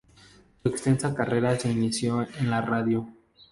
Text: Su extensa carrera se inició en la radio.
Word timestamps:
Su 0.63 0.67
extensa 0.69 1.13
carrera 1.13 1.59
se 1.59 1.69
inició 1.71 2.25
en 2.39 2.49
la 2.49 2.59
radio. 2.61 3.07